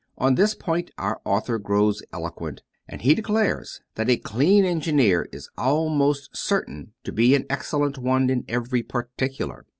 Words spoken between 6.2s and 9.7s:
certain to be an excellent one in every particular.